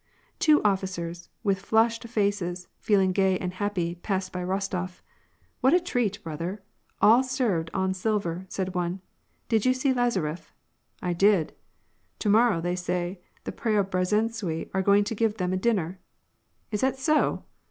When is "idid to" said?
11.03-12.29